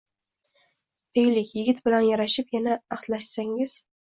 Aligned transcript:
Deylik, 1.17 1.51
yigit 1.59 1.83
bilan 1.89 2.07
yarashib, 2.09 2.51
yana 2.59 2.81
ahdlashdingiz 2.99 3.79